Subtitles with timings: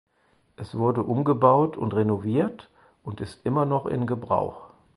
[0.55, 2.71] Es wurde umgebaut und renoviert
[3.03, 4.71] und ist immer noch in Gebrauch.